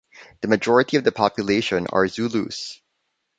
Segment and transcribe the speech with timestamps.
[0.41, 2.81] The majority of the population are Zulus.